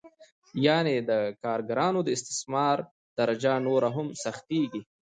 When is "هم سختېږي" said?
3.95-4.81